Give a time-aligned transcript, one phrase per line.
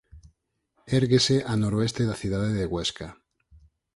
[0.99, 3.07] Érguese a noroeste da cidade de Huesca.